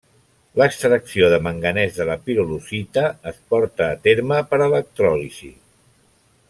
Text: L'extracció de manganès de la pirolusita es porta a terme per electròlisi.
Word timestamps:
L'extracció 0.59 1.27
de 1.33 1.37
manganès 1.47 1.99
de 1.99 2.07
la 2.11 2.15
pirolusita 2.29 3.05
es 3.33 3.37
porta 3.55 3.91
a 3.93 4.01
terme 4.09 4.43
per 4.55 4.61
electròlisi. 4.71 5.55